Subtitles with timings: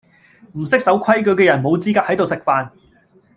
[0.55, 2.71] 唔識守規矩既人無資格喺度食飯